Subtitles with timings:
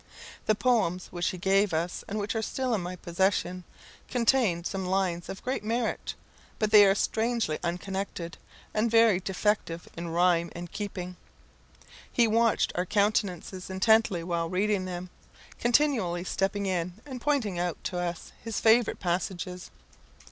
[0.47, 3.63] The poems which he gave us, and which are still in my possession,
[4.07, 6.15] contain some lines of great merit;
[6.57, 8.39] but they are strangely unconnected,
[8.73, 11.17] and very defective in rhyme and keeping.
[12.11, 15.11] He watched our countenances intently while reading them,
[15.59, 19.69] continually stepping in, and pointing out to us his favourite passages.